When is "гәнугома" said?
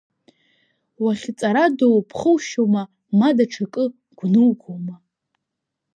4.17-4.95